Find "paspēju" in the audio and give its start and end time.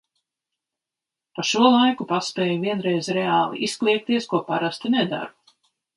2.13-2.57